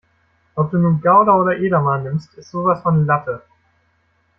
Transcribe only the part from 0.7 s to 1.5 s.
du nun Gouda